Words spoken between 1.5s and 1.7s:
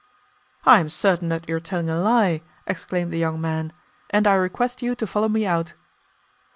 are